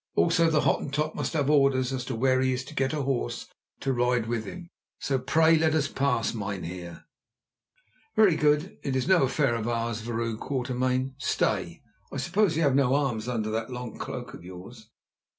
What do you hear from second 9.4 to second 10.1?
of ours,